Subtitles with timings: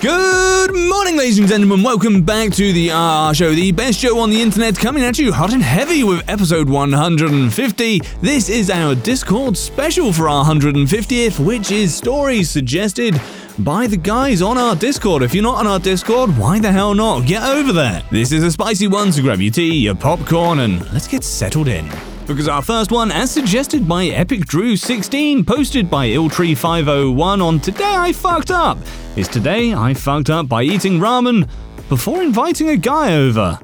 [0.00, 1.82] Good morning, ladies and gentlemen.
[1.82, 5.32] Welcome back to the RR Show, the best show on the internet, coming at you
[5.32, 8.00] hot and heavy with episode 150.
[8.22, 13.20] This is our Discord special for our 150th, which is stories suggested
[13.58, 15.24] by the guys on our Discord.
[15.24, 17.26] If you're not on our Discord, why the hell not?
[17.26, 18.04] Get over there.
[18.12, 21.66] This is a spicy one, so grab your tea, your popcorn, and let's get settled
[21.66, 21.90] in.
[22.28, 27.94] Because our first one, as suggested by Epic Drew 16, posted by Iltree501 on Today
[27.96, 28.76] I Fucked Up,
[29.16, 31.48] is Today I Fucked Up by eating ramen
[31.88, 33.58] before inviting a guy over.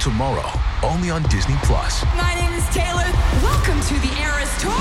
[0.00, 0.50] Tomorrow,
[0.82, 2.04] only on Disney Plus.
[2.16, 3.06] My name is Taylor.
[3.40, 4.74] Welcome to the Eras Tour.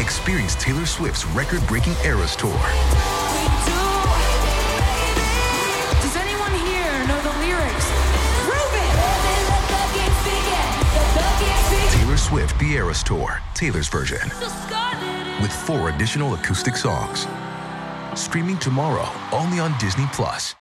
[0.00, 2.56] Experience Taylor Swift's record breaking Eras Tour.
[12.32, 14.26] Swift The Eras Tour, Taylor's version,
[15.42, 17.26] with four additional acoustic songs.
[18.18, 20.54] Streaming tomorrow, only on Disney Plus.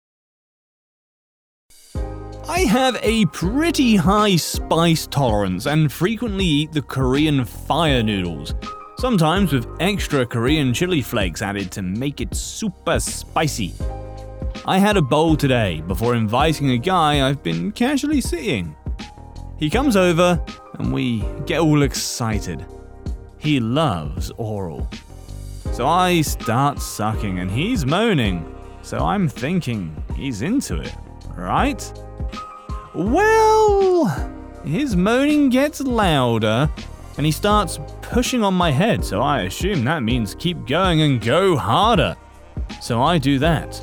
[2.47, 8.55] I have a pretty high spice tolerance and frequently eat the Korean fire noodles,
[8.97, 13.75] sometimes with extra Korean chili flakes added to make it super spicy.
[14.65, 18.75] I had a bowl today before inviting a guy I've been casually seeing.
[19.59, 20.43] He comes over
[20.79, 22.65] and we get all excited.
[23.37, 24.89] He loves oral.
[25.73, 30.93] So I start sucking and he's moaning, so I'm thinking he's into it,
[31.35, 31.93] right?
[32.93, 34.07] Well,
[34.65, 36.69] his moaning gets louder
[37.17, 41.21] and he starts pushing on my head, so I assume that means keep going and
[41.21, 42.15] go harder.
[42.81, 43.81] So I do that.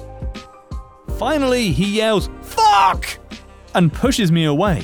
[1.19, 3.19] Finally, he yells, Fuck!
[3.75, 4.83] and pushes me away.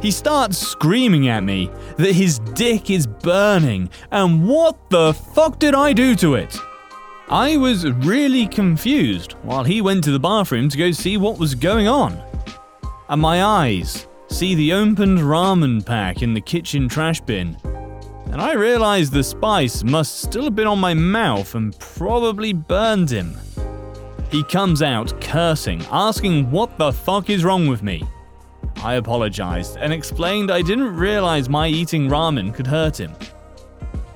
[0.00, 5.74] He starts screaming at me that his dick is burning, and what the fuck did
[5.74, 6.56] I do to it?
[7.28, 11.54] I was really confused while he went to the bathroom to go see what was
[11.54, 12.20] going on.
[13.08, 17.56] And my eyes see the opened ramen pack in the kitchen trash bin.
[18.32, 23.10] And I realized the spice must still have been on my mouth and probably burned
[23.10, 23.36] him.
[24.30, 28.02] He comes out cursing, asking what the fuck is wrong with me.
[28.82, 33.12] I apologized and explained I didn't realize my eating ramen could hurt him.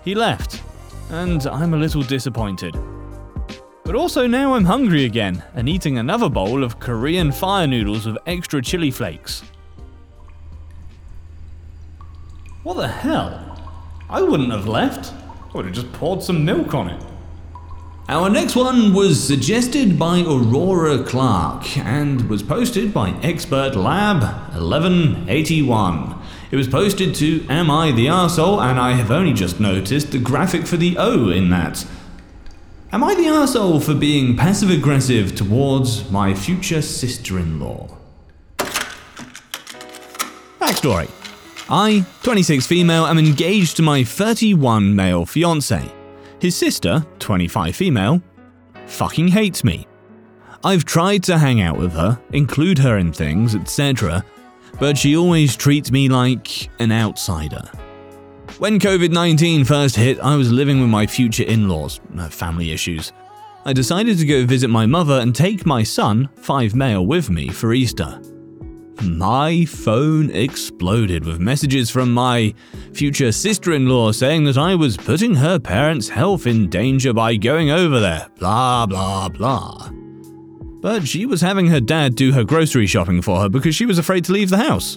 [0.02, 0.62] He left,
[1.10, 2.74] and I'm a little disappointed.
[3.84, 8.16] But also now I'm hungry again and eating another bowl of Korean fire noodles with
[8.26, 9.42] extra chili flakes.
[12.62, 13.58] What the hell?
[14.08, 15.12] I wouldn't have left.
[15.52, 17.02] I would have just poured some milk on it.
[18.06, 24.22] Our next one was suggested by Aurora Clark and was posted by Expert Lab
[24.52, 26.14] 1181.
[26.50, 28.62] It was posted to Am I the Arsehole?
[28.62, 31.86] and I have only just noticed the graphic for the O in that.
[32.92, 37.88] Am I the arsehole for being passive aggressive towards my future sister in law?
[40.60, 41.10] Backstory
[41.70, 45.90] I, 26 female, am engaged to my 31 male fiance.
[46.44, 48.22] His sister, 25 female,
[48.84, 49.86] fucking hates me.
[50.62, 54.22] I've tried to hang out with her, include her in things, etc.,
[54.78, 57.62] but she always treats me like an outsider.
[58.58, 62.72] When COVID 19 first hit, I was living with my future in laws, uh, family
[62.72, 63.10] issues.
[63.64, 67.48] I decided to go visit my mother and take my son, 5 male, with me
[67.48, 68.20] for Easter.
[69.02, 72.54] My phone exploded with messages from my
[72.92, 77.36] future sister in law saying that I was putting her parents' health in danger by
[77.36, 79.90] going over there, blah blah blah.
[80.80, 83.98] But she was having her dad do her grocery shopping for her because she was
[83.98, 84.96] afraid to leave the house.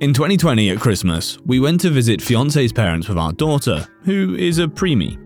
[0.00, 4.58] In 2020 at Christmas, we went to visit fiance's parents with our daughter, who is
[4.58, 5.16] a preemie.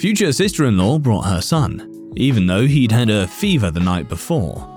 [0.00, 4.08] Future sister in law brought her son, even though he'd had a fever the night
[4.08, 4.75] before.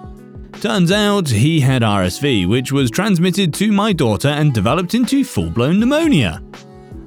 [0.61, 5.49] Turns out he had RSV, which was transmitted to my daughter and developed into full
[5.49, 6.43] blown pneumonia.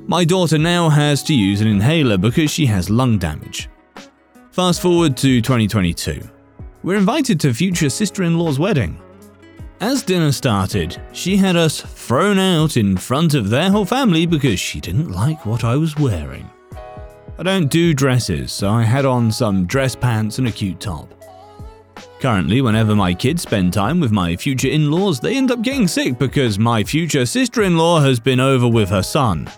[0.07, 3.69] My daughter now has to use an inhaler because she has lung damage.
[4.53, 6.23] Fast forward to 2022.
[6.83, 8.99] We're invited to future sister in law's wedding.
[9.83, 14.61] As dinner started, she had us thrown out in front of their whole family because
[14.61, 16.51] she didn't like what I was wearing.
[17.39, 21.13] I don't do dresses, so I had on some dress pants and a cute top.
[22.23, 25.89] Currently, whenever my kids spend time with my future in laws, they end up getting
[25.89, 29.51] sick because my future sister in law has been over with her son.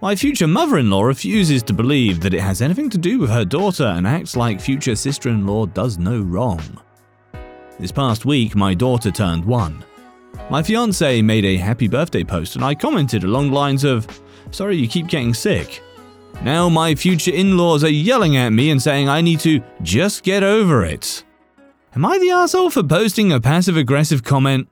[0.00, 3.28] My future mother in law refuses to believe that it has anything to do with
[3.28, 6.62] her daughter and acts like future sister in law does no wrong.
[7.78, 9.84] This past week, my daughter turned one.
[10.48, 14.06] My fiance made a happy birthday post and I commented along the lines of,
[14.52, 15.82] Sorry you keep getting sick.
[16.42, 20.22] Now my future in laws are yelling at me and saying I need to just
[20.22, 21.22] get over it.
[21.96, 24.66] Am I the asshole for posting a passive aggressive comment?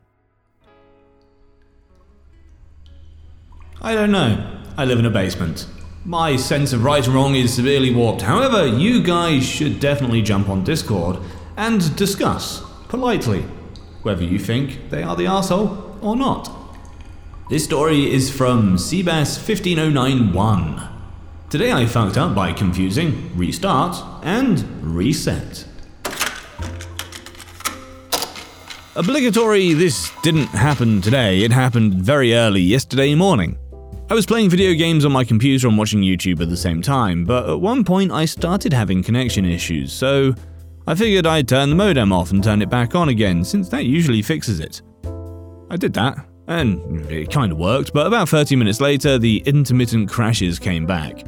[3.80, 4.60] I don't know.
[4.76, 5.68] I live in a basement.
[6.04, 8.22] My sense of right and wrong is severely warped.
[8.22, 11.18] However, you guys should definitely jump on Discord
[11.56, 13.42] and discuss, politely,
[14.02, 16.50] whether you think they are the asshole or not.
[17.48, 20.88] This story is from Seabass 15091.
[21.50, 25.66] Today I fucked up by confusing restart and reset.
[28.94, 33.56] Obligatory, this didn't happen today, it happened very early yesterday morning.
[34.10, 37.24] I was playing video games on my computer and watching YouTube at the same time,
[37.24, 40.34] but at one point I started having connection issues, so
[40.86, 43.86] I figured I'd turn the modem off and turn it back on again, since that
[43.86, 44.82] usually fixes it.
[45.70, 50.58] I did that, and it kinda worked, but about 30 minutes later, the intermittent crashes
[50.58, 51.20] came back.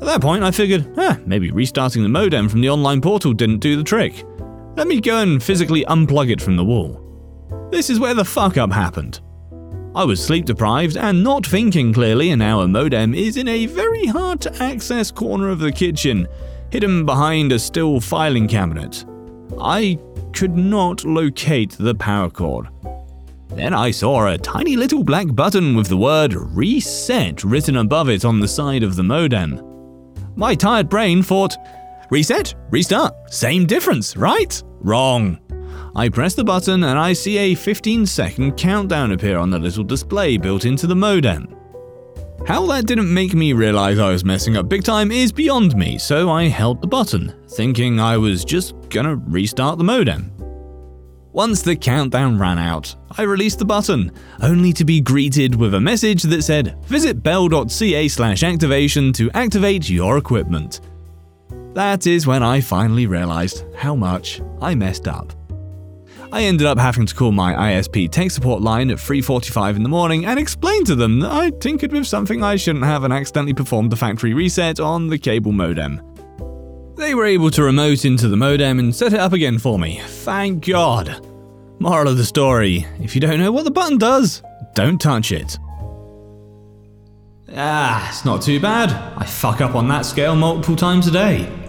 [0.00, 0.86] At that point, I figured,
[1.26, 4.24] maybe restarting the modem from the online portal didn't do the trick.
[4.74, 6.98] Let me go and physically unplug it from the wall.
[7.70, 9.20] This is where the fuck up happened.
[9.94, 14.06] I was sleep deprived and not thinking clearly, and our modem is in a very
[14.06, 16.26] hard to access corner of the kitchen,
[16.70, 19.04] hidden behind a still filing cabinet.
[19.60, 19.98] I
[20.32, 22.68] could not locate the power cord.
[23.48, 28.24] Then I saw a tiny little black button with the word reset written above it
[28.24, 29.60] on the side of the modem.
[30.34, 31.54] My tired brain thought,
[32.12, 34.62] reset, restart, same difference, right?
[34.80, 35.38] Wrong.
[35.96, 39.82] I press the button and I see a 15 second countdown appear on the little
[39.82, 41.56] display built into the modem.
[42.46, 45.96] How that didn't make me realize I was messing up big time is beyond me,
[45.96, 50.32] so I held the button, thinking I was just gonna restart the modem.
[51.32, 54.12] Once the countdown ran out, I released the button,
[54.42, 59.88] only to be greeted with a message that said, visit bell.ca slash activation to activate
[59.88, 60.80] your equipment.
[61.74, 65.32] That is when I finally realized how much I messed up.
[66.30, 69.88] I ended up having to call my ISP tech support line at 3:45 in the
[69.88, 73.52] morning and explain to them that I tinkered with something I shouldn't have and accidentally
[73.52, 76.00] performed the factory reset on the cable modem.
[76.96, 80.00] They were able to remote into the modem and set it up again for me.
[80.06, 81.26] Thank God.
[81.78, 84.42] Moral of the story if you don't know what the button does,
[84.74, 85.58] don't touch it.
[87.54, 88.90] Ah, it's not too bad.
[89.18, 91.61] I fuck up on that scale multiple times a day.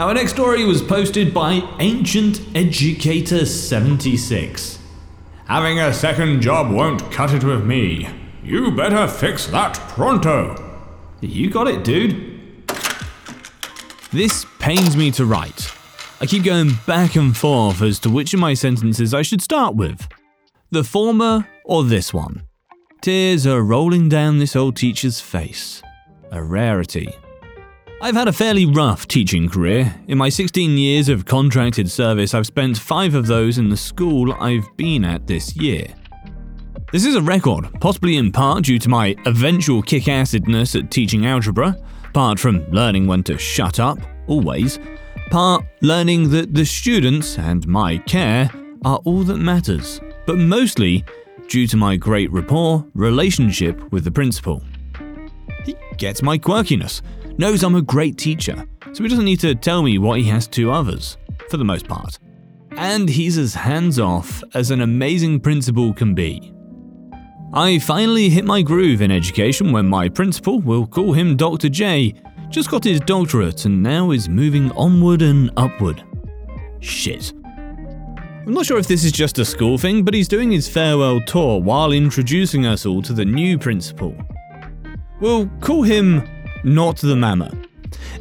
[0.00, 4.78] Our next story was posted by Ancient Educator 76.
[5.44, 8.08] Having a second job won't cut it with me.
[8.42, 10.88] You better fix that pronto.
[11.20, 12.66] You got it, dude.
[14.10, 15.70] This pains me to write.
[16.18, 19.74] I keep going back and forth as to which of my sentences I should start
[19.74, 20.08] with.
[20.70, 22.44] The former or this one.
[23.02, 25.82] Tears are rolling down this old teacher's face.
[26.30, 27.12] A rarity.
[28.02, 29.94] I've had a fairly rough teaching career.
[30.08, 34.32] In my 16 years of contracted service, I've spent five of those in the school
[34.40, 35.86] I've been at this year.
[36.92, 41.26] This is a record, possibly in part due to my eventual kick assedness at teaching
[41.26, 41.76] algebra,
[42.14, 43.98] part from learning when to shut up,
[44.28, 44.78] always,
[45.30, 48.50] part learning that the students and my care
[48.82, 51.04] are all that matters, but mostly
[51.48, 54.62] due to my great rapport relationship with the principal.
[55.66, 57.02] He gets my quirkiness,
[57.40, 60.46] knows I'm a great teacher, so he doesn't need to tell me what he has
[60.48, 61.16] to others,
[61.48, 62.18] for the most part.
[62.72, 66.52] And he's as hands off as an amazing principal can be.
[67.54, 71.70] I finally hit my groove in education when my principal, we'll call him Dr.
[71.70, 72.14] J,
[72.50, 76.04] just got his doctorate and now is moving onward and upward.
[76.80, 77.32] Shit.
[77.34, 81.22] I'm not sure if this is just a school thing, but he's doing his farewell
[81.22, 84.14] tour while introducing us all to the new principal.
[85.20, 86.28] We'll call him
[86.64, 87.52] not the Mama.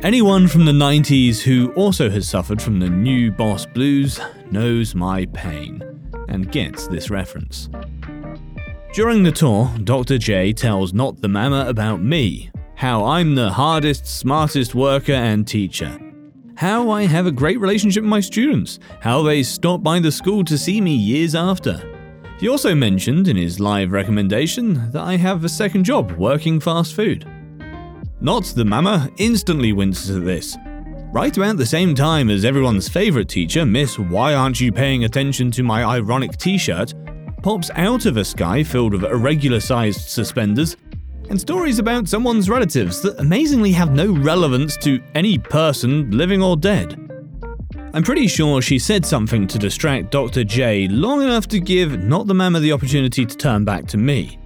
[0.01, 4.19] Anyone from the 90s who also has suffered from the new boss blues
[4.51, 5.83] knows my pain
[6.29, 7.69] and gets this reference.
[8.93, 10.17] During the tour, Dr.
[10.17, 15.99] J tells Not the Mama about me, how I'm the hardest, smartest worker and teacher,
[16.55, 20.43] how I have a great relationship with my students, how they stop by the school
[20.45, 21.83] to see me years after.
[22.39, 26.95] He also mentioned in his live recommendation that I have a second job working fast
[26.95, 27.27] food.
[28.21, 30.57] Not the mama instantly winces at this.
[31.13, 35.49] Right about the same time as everyone's favourite teacher, Miss Why Aren't You Paying Attention
[35.51, 36.93] to My Ironic T shirt,
[37.41, 40.75] pops out of a sky filled with irregular sized suspenders
[41.29, 46.57] and stories about someone's relatives that amazingly have no relevance to any person, living or
[46.57, 46.99] dead.
[47.93, 50.43] I'm pretty sure she said something to distract Dr.
[50.43, 54.39] J long enough to give not the mama the opportunity to turn back to me.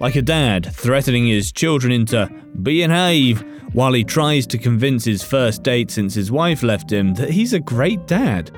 [0.00, 2.26] Like a dad threatening his children into
[2.62, 7.30] behave while he tries to convince his first date since his wife left him that
[7.30, 8.50] he's a great dad.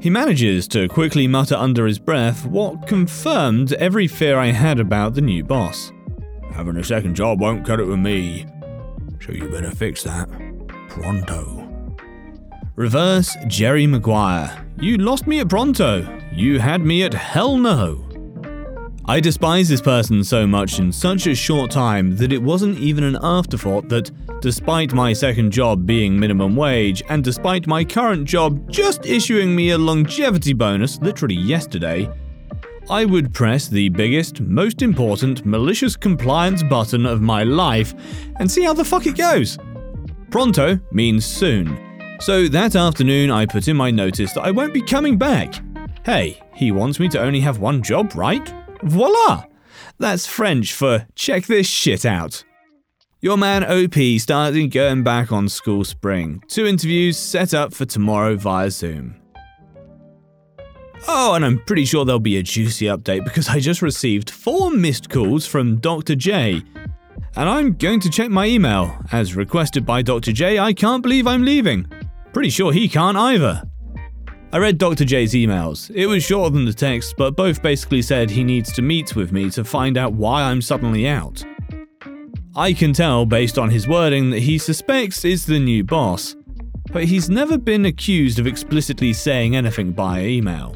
[0.00, 5.14] He manages to quickly mutter under his breath what confirmed every fear I had about
[5.14, 5.92] the new boss.
[6.52, 8.46] Having a second job won't cut it with me,
[9.20, 10.28] so you better fix that
[10.88, 11.68] pronto.
[12.76, 14.66] Reverse Jerry Maguire.
[14.78, 16.20] You lost me at pronto.
[16.32, 18.05] You had me at hell no.
[19.08, 23.04] I despise this person so much in such a short time that it wasn't even
[23.04, 24.10] an afterthought that,
[24.40, 29.70] despite my second job being minimum wage, and despite my current job just issuing me
[29.70, 32.10] a longevity bonus literally yesterday,
[32.90, 37.94] I would press the biggest, most important malicious compliance button of my life
[38.40, 39.56] and see how the fuck it goes.
[40.32, 41.78] Pronto means soon.
[42.18, 45.54] So that afternoon, I put in my notice that I won't be coming back.
[46.04, 48.52] Hey, he wants me to only have one job, right?
[48.86, 49.44] Voila!
[49.98, 52.44] That's French for check this shit out.
[53.20, 56.46] Your man OP started going back on SchoolSpring.
[56.48, 59.16] Two interviews set up for tomorrow via Zoom.
[61.08, 64.70] Oh, and I'm pretty sure there'll be a juicy update because I just received four
[64.70, 66.14] missed calls from Dr.
[66.14, 66.62] J.
[67.34, 68.96] And I'm going to check my email.
[69.12, 70.32] As requested by Dr.
[70.32, 71.86] J, I can't believe I'm leaving.
[72.32, 73.62] Pretty sure he can't either.
[74.52, 75.04] I read Dr.
[75.04, 75.90] J's emails.
[75.92, 79.32] It was shorter than the text, but both basically said he needs to meet with
[79.32, 81.44] me to find out why I'm suddenly out.
[82.54, 86.36] I can tell based on his wording that he suspects it's the new boss,
[86.92, 90.74] but he's never been accused of explicitly saying anything by email.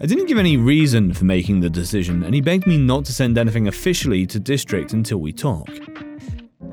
[0.00, 3.12] I didn't give any reason for making the decision, and he begged me not to
[3.12, 5.68] send anything officially to District until we talk.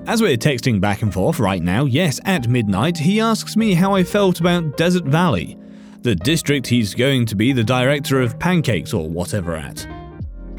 [0.05, 3.95] As we're texting back and forth right now, yes, at midnight, he asks me how
[3.95, 5.57] I felt about Desert Valley,
[6.01, 9.85] the district he's going to be the director of pancakes or whatever at.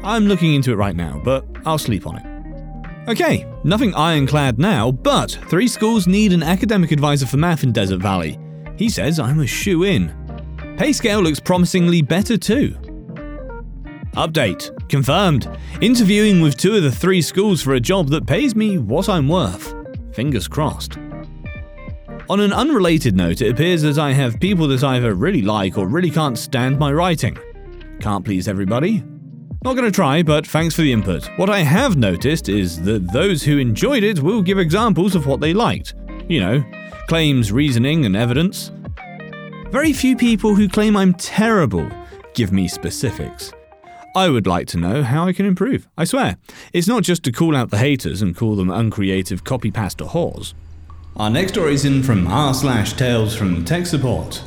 [0.03, 3.09] I'm looking into it right now, but I'll sleep on it.
[3.09, 7.99] Okay, nothing ironclad now, but three schools need an academic advisor for math in Desert
[7.99, 8.39] Valley.
[8.77, 10.15] He says I'm a shoe in.
[10.77, 12.75] Pay scale looks promisingly better too.
[14.13, 15.49] Update confirmed.
[15.81, 19.27] Interviewing with two of the three schools for a job that pays me what I'm
[19.27, 19.73] worth.
[20.13, 20.97] Fingers crossed.
[22.31, 25.85] On an unrelated note, it appears that I have people that either really like or
[25.85, 27.37] really can't stand my writing.
[27.99, 29.03] Can't please everybody?
[29.65, 31.25] Not gonna try, but thanks for the input.
[31.35, 35.41] What I have noticed is that those who enjoyed it will give examples of what
[35.41, 35.93] they liked.
[36.29, 36.63] You know,
[37.09, 38.71] claims, reasoning, and evidence.
[39.69, 41.91] Very few people who claim I'm terrible
[42.33, 43.51] give me specifics.
[44.15, 45.89] I would like to know how I can improve.
[45.97, 46.37] I swear,
[46.71, 50.53] it's not just to call out the haters and call them uncreative copy pasta whores.
[51.17, 54.41] Our next story is in from r slash tales from tech support,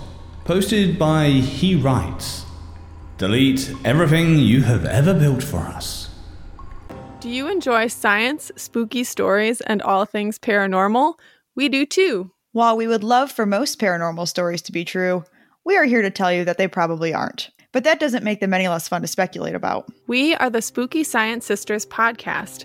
[0.45, 2.47] posted by he writes,
[3.19, 6.09] delete everything you have ever built for us.
[7.21, 11.15] Do you enjoy science, spooky stories, and all things paranormal?
[11.55, 12.31] We do too.
[12.53, 15.25] While we would love for most paranormal stories to be true,
[15.65, 17.51] we are here to tell you that they probably aren't.
[17.73, 19.93] But that doesn't make them any less fun to speculate about.
[20.07, 22.65] We are the Spooky Science Sisters podcast.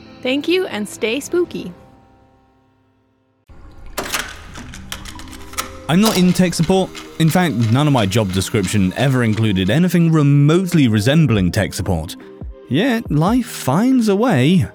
[0.21, 1.73] Thank you and stay spooky.
[5.89, 6.89] I'm not in tech support.
[7.19, 12.15] In fact, none of my job description ever included anything remotely resembling tech support.
[12.69, 14.67] Yet, life finds a way.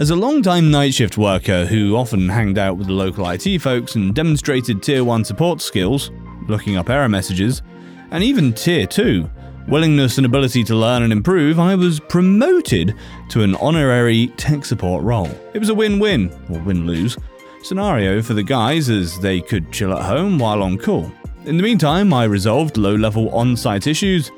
[0.00, 3.94] As a long-time night shift worker who often hanged out with the local IT folks
[3.94, 6.10] and demonstrated Tier 1 support skills,
[6.48, 7.62] looking up error messages,
[8.10, 9.30] and even Tier 2,
[9.70, 12.96] willingness and ability to learn and improve, I was promoted
[13.28, 15.30] to an honorary tech support role.
[15.54, 17.16] It was a win win, or win lose,
[17.62, 21.12] scenario for the guys as they could chill at home while on call.
[21.44, 24.32] In the meantime, I resolved low level on site issues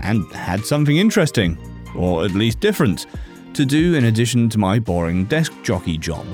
[0.00, 1.56] and had something interesting,
[1.94, 3.06] or at least different,
[3.54, 6.26] to do in addition to my boring desk jockey job.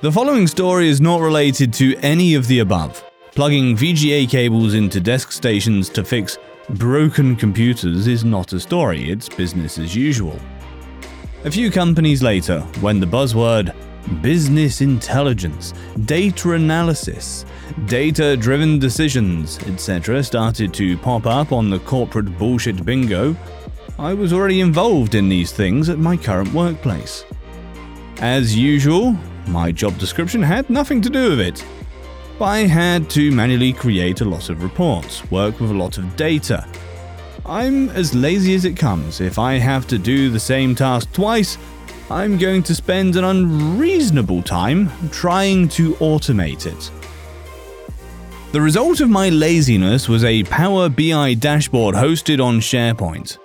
[0.00, 3.04] The following story is not related to any of the above.
[3.34, 6.38] Plugging VGA cables into desk stations to fix
[6.68, 10.38] broken computers is not a story, it's business as usual.
[11.44, 13.74] A few companies later, when the buzzword
[14.22, 15.74] business intelligence,
[16.04, 17.44] data analysis,
[17.86, 20.22] data driven decisions, etc.
[20.22, 23.34] started to pop up on the corporate bullshit bingo,
[23.98, 27.24] I was already involved in these things at my current workplace.
[28.18, 29.16] As usual,
[29.48, 31.64] my job description had nothing to do with it.
[32.38, 36.16] But I had to manually create a lot of reports, work with a lot of
[36.16, 36.66] data.
[37.46, 39.20] I'm as lazy as it comes.
[39.20, 41.58] If I have to do the same task twice,
[42.10, 46.90] I'm going to spend an unreasonable time trying to automate it.
[48.52, 53.38] The result of my laziness was a Power BI dashboard hosted on SharePoint.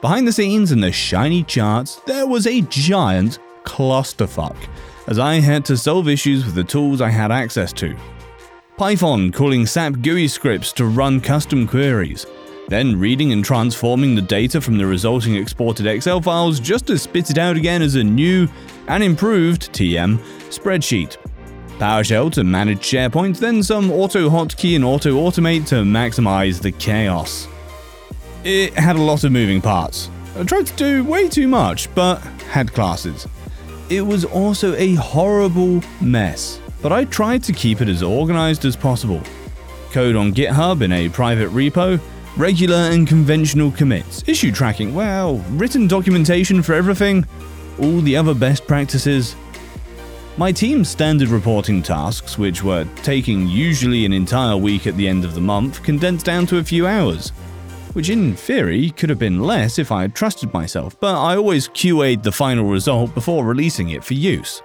[0.00, 4.56] Behind the scenes in the shiny charts, there was a giant clusterfuck,
[5.06, 7.96] as I had to solve issues with the tools I had access to.
[8.78, 12.24] Python calling SAP GUI scripts to run custom queries,
[12.68, 17.28] then reading and transforming the data from the resulting exported Excel files just to spit
[17.28, 18.46] it out again as a new
[18.86, 20.18] and improved TM
[20.48, 21.16] spreadsheet.
[21.80, 27.48] PowerShell to manage SharePoint, then some auto hotkey and auto automate to maximize the chaos.
[28.44, 30.08] It had a lot of moving parts.
[30.36, 32.18] I tried to do way too much, but
[32.52, 33.26] had classes.
[33.90, 38.76] It was also a horrible mess, but I tried to keep it as organized as
[38.76, 39.22] possible.
[39.90, 42.00] Code on GitHub in a private repo,
[42.36, 47.26] regular and conventional commits, issue tracking, well, written documentation for everything,
[47.78, 49.34] all the other best practices.
[50.36, 55.24] My team's standard reporting tasks, which were taking usually an entire week at the end
[55.24, 57.32] of the month, condensed down to a few hours
[57.98, 61.68] which in theory could have been less if I had trusted myself, but I always
[61.68, 64.62] QA'd the final result before releasing it for use.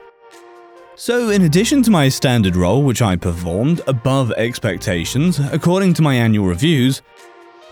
[0.96, 6.14] So, in addition to my standard role, which I performed above expectations according to my
[6.14, 7.02] annual reviews,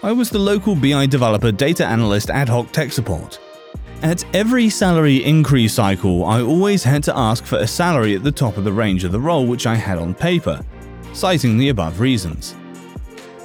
[0.02, 3.40] I was the local BI developer data analyst ad hoc tech support.
[4.02, 8.32] At every salary increase cycle, I always had to ask for a salary at the
[8.32, 10.60] top of the range of the role which I had on paper,
[11.14, 12.56] citing the above reasons.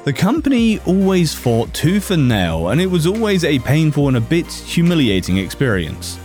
[0.05, 4.23] The company always fought tooth and nail, and it was always a painful and a
[4.23, 6.19] bit humiliating experience.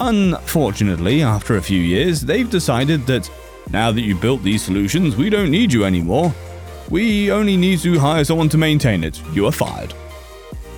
[0.00, 3.30] Unfortunately, after a few years, they've decided that
[3.70, 6.34] now that you've built these solutions, we don't need you anymore.
[6.90, 9.20] We only need to hire someone to maintain it.
[9.32, 9.94] You are fired.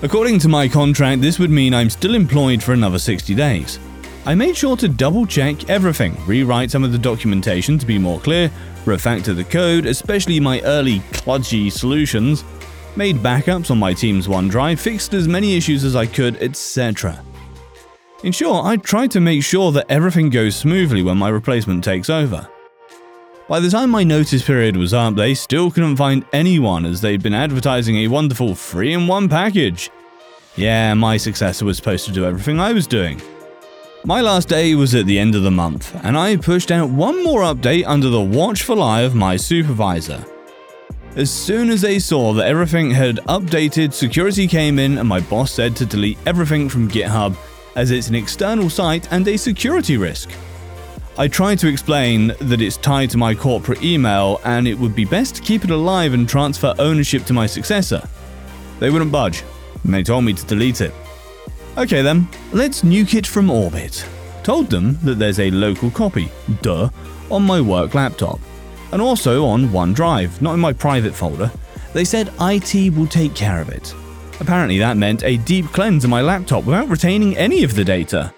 [0.01, 3.79] According to my contract, this would mean I'm still employed for another 60 days.
[4.25, 8.19] I made sure to double check everything, rewrite some of the documentation to be more
[8.19, 8.49] clear,
[8.85, 12.43] refactor the code, especially my early kludgy solutions,
[12.95, 17.23] made backups on my team's OneDrive, fixed as many issues as I could, etc.
[18.21, 22.09] In short, I tried to make sure that everything goes smoothly when my replacement takes
[22.09, 22.49] over.
[23.47, 27.23] By the time my notice period was up, they still couldn't find anyone as they'd
[27.23, 29.89] been advertising a wonderful 3 in 1 package.
[30.57, 33.21] Yeah, my successor was supposed to do everything I was doing.
[34.03, 37.23] My last day was at the end of the month, and I pushed out one
[37.23, 40.25] more update under the watchful eye of my supervisor.
[41.15, 45.53] As soon as they saw that everything had updated, security came in and my boss
[45.53, 47.35] said to delete everything from GitHub
[47.79, 50.29] as it's an external site and a security risk.
[51.17, 55.05] I tried to explain that it's tied to my corporate email and it would be
[55.05, 58.03] best to keep it alive and transfer ownership to my successor.
[58.79, 59.43] They wouldn't budge,
[59.85, 60.93] and they told me to delete it.
[61.77, 64.05] Okay then, let's nuke it from orbit.
[64.43, 66.29] Told them that there's a local copy,
[66.61, 66.89] duh,
[67.31, 68.41] on my work laptop,
[68.91, 71.49] and also on OneDrive, not in my private folder.
[71.93, 73.95] They said IT will take care of it.
[74.39, 78.33] Apparently, that meant a deep cleanse of my laptop without retaining any of the data.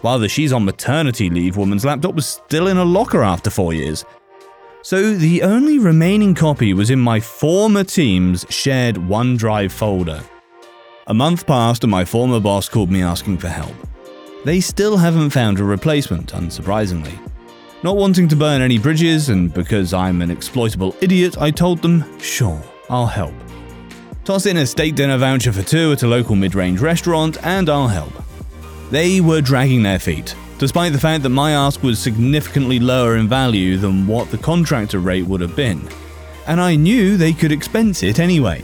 [0.00, 3.72] While the she's on maternity leave woman's laptop was still in a locker after four
[3.72, 4.04] years.
[4.82, 10.20] So the only remaining copy was in my former team's shared OneDrive folder.
[11.06, 13.74] A month passed and my former boss called me asking for help.
[14.44, 17.16] They still haven't found a replacement, unsurprisingly.
[17.84, 22.18] Not wanting to burn any bridges, and because I'm an exploitable idiot, I told them,
[22.18, 23.34] sure, I'll help.
[24.24, 27.68] Toss in a steak dinner voucher for two at a local mid range restaurant, and
[27.68, 28.12] I'll help.
[28.92, 33.28] They were dragging their feet, despite the fact that my ask was significantly lower in
[33.28, 35.88] value than what the contractor rate would have been.
[36.46, 38.62] And I knew they could expense it anyway.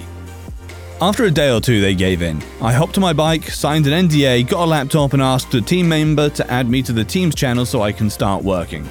[1.01, 2.41] After a day or two, they gave in.
[2.61, 5.89] I hopped on my bike, signed an NDA, got a laptop, and asked a team
[5.89, 8.89] member to add me to the Teams channel so I can start working.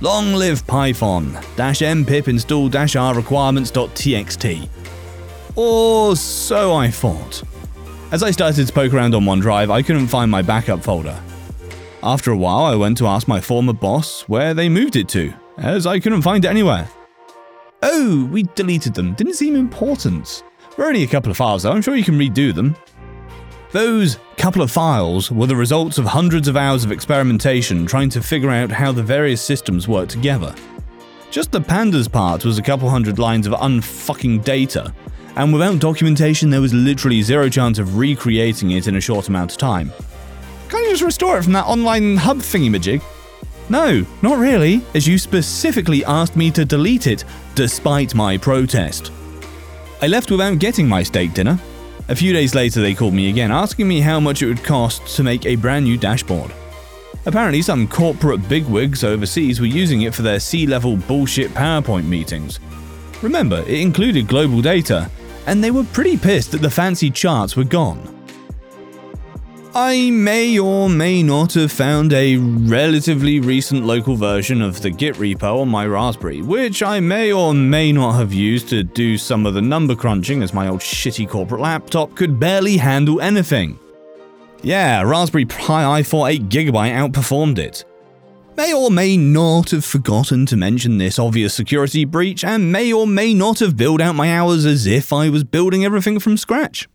[0.00, 4.68] Long live Python, dash m pip install r requirements.txt.
[5.54, 7.42] Or so I thought.
[8.10, 11.18] As I started to poke around on OneDrive, I couldn't find my backup folder.
[12.02, 15.32] After a while, I went to ask my former boss where they moved it to,
[15.58, 16.88] as I couldn't find it anywhere.
[17.82, 19.14] Oh, we deleted them.
[19.14, 20.42] Didn't seem important.
[20.76, 22.74] We're only a couple of files though, I'm sure you can redo them.
[23.72, 28.22] Those couple of files were the results of hundreds of hours of experimentation trying to
[28.22, 30.54] figure out how the various systems work together.
[31.30, 34.92] Just the pandas part was a couple hundred lines of unfucking data,
[35.36, 39.52] and without documentation, there was literally zero chance of recreating it in a short amount
[39.52, 39.92] of time.
[40.68, 43.02] Can't you just restore it from that online hub thingy-majig?
[43.68, 49.12] No, not really, as you specifically asked me to delete it, despite my protest.
[50.02, 51.58] I left without getting my steak dinner.
[52.08, 55.06] A few days later, they called me again, asking me how much it would cost
[55.16, 56.52] to make a brand new dashboard.
[57.24, 62.58] Apparently, some corporate bigwigs overseas were using it for their C level bullshit PowerPoint meetings.
[63.22, 65.08] Remember, it included global data,
[65.46, 68.18] and they were pretty pissed that the fancy charts were gone.
[69.74, 75.14] I may or may not have found a relatively recent local version of the Git
[75.14, 79.46] repo on my Raspberry, which I may or may not have used to do some
[79.46, 83.78] of the number crunching as my old shitty corporate laptop could barely handle anything.
[84.62, 87.86] Yeah, Raspberry Pi i4 8GB outperformed it.
[88.56, 93.06] May or may not have forgotten to mention this obvious security breach, and may or
[93.06, 96.88] may not have billed out my hours as if I was building everything from scratch.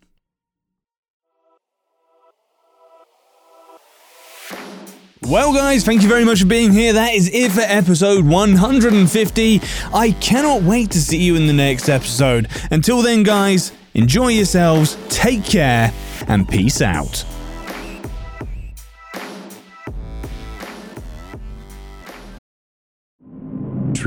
[5.22, 6.92] Well, guys, thank you very much for being here.
[6.92, 9.60] That is it for episode 150.
[9.92, 12.48] I cannot wait to see you in the next episode.
[12.70, 15.92] Until then, guys, enjoy yourselves, take care,
[16.28, 17.24] and peace out.